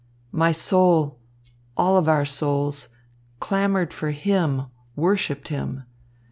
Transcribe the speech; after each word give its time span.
My 0.31 0.51
soul, 0.51 1.19
all 1.77 1.95
of 1.95 2.09
our 2.09 2.25
souls, 2.25 2.89
clamoured 3.39 3.93
for 3.93 4.09
him, 4.09 4.63
worshipped 4.95 5.49
him. 5.49 5.83